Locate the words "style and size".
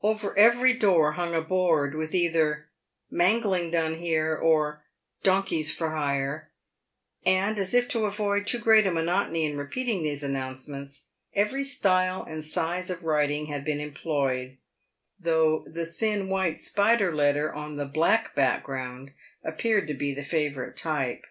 11.62-12.88